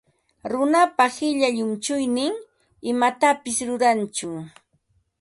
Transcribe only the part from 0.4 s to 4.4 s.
Runapa qilla llunchuynin imatapis rurantsu.